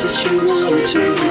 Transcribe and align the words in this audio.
Just 0.00 0.24
let 0.70 0.94
me 0.94 1.27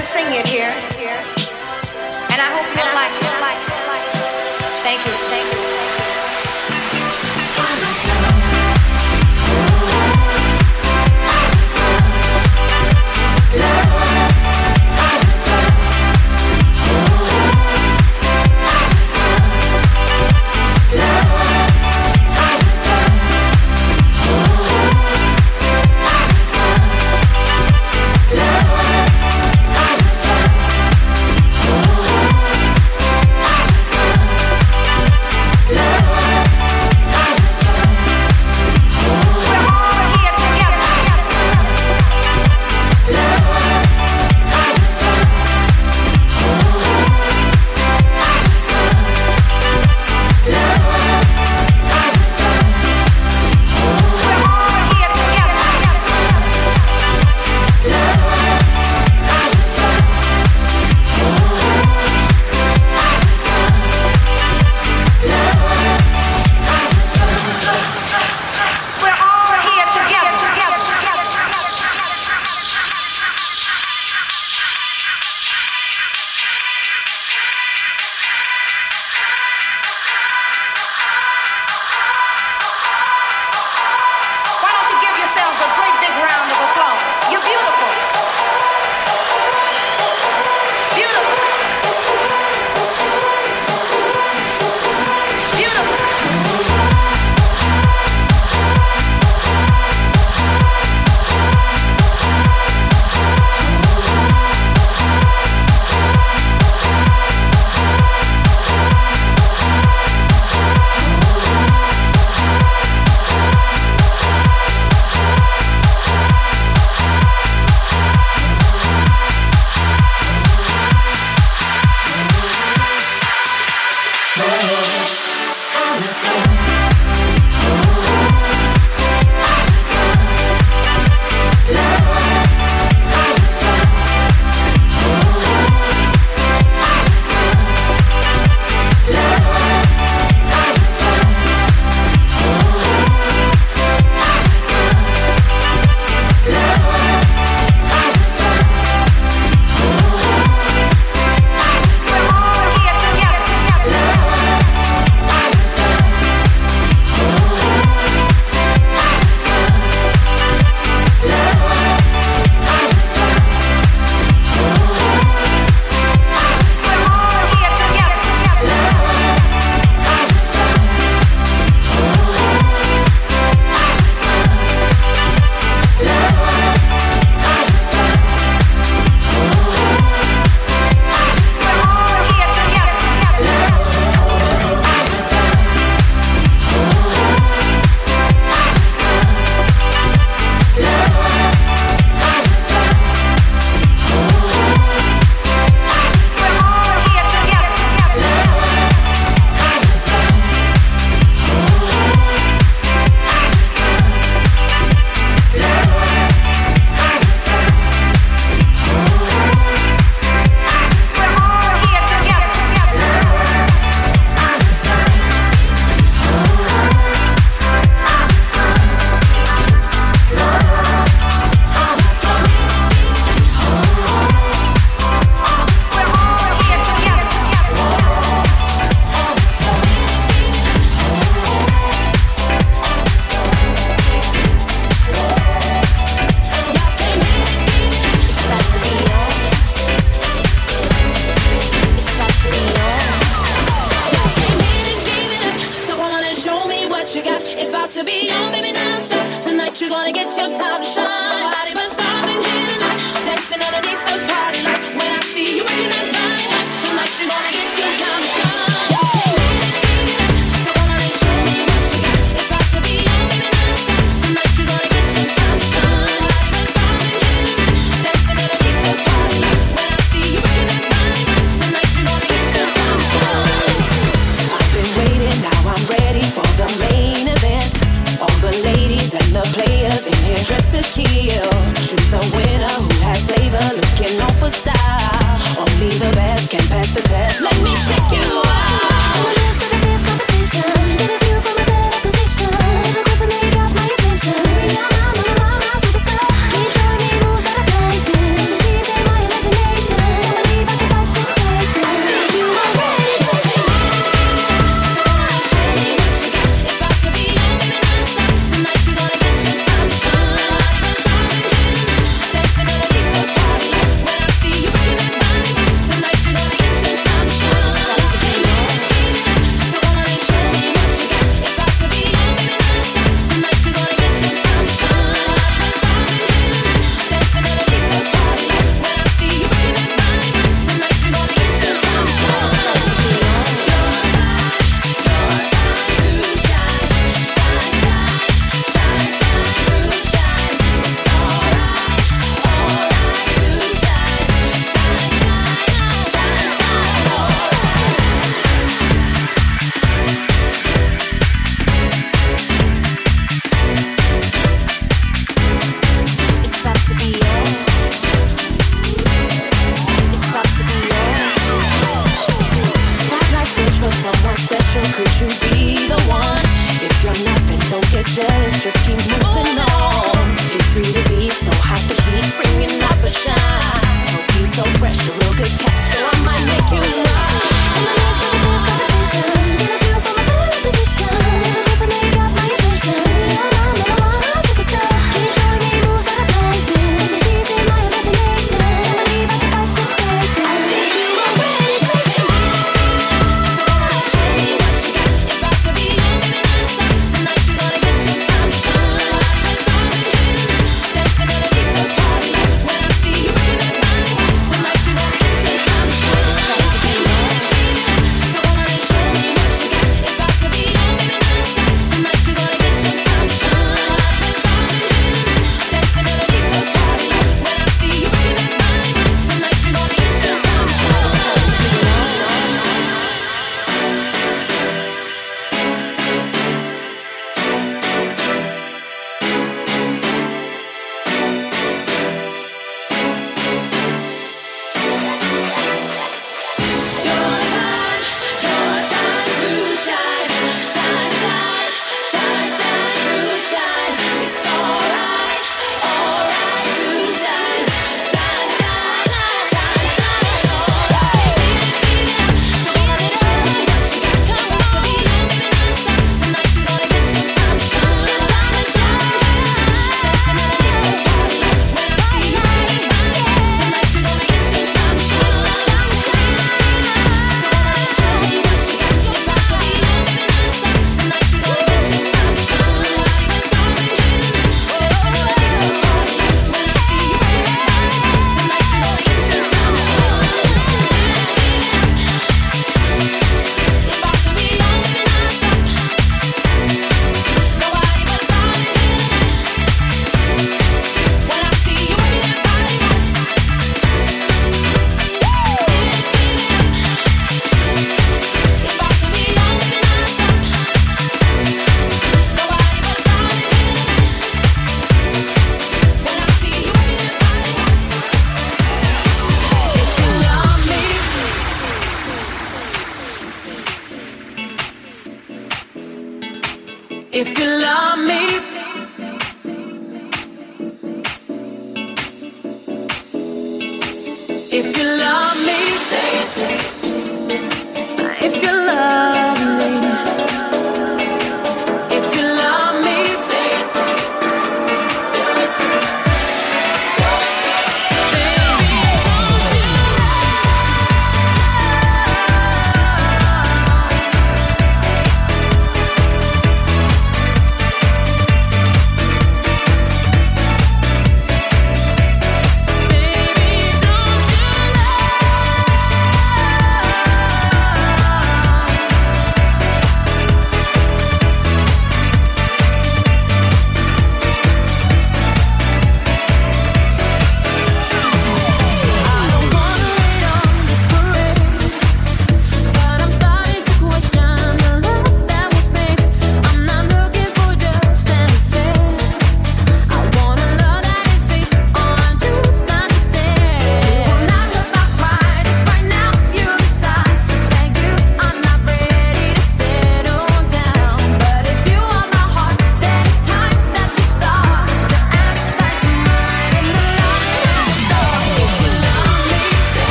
to 0.00 0.06
sing 0.06 0.24
it 0.32 0.46
here. 0.46 0.72
And 2.30 2.40
I 2.40 2.48
hope 2.54 2.66
you 2.74 2.84
like 2.94 3.22
it. 3.22 3.29